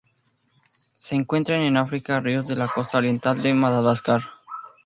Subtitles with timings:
[0.97, 4.21] Se encuentran en África: ríos de la costa oriental de Madagascar.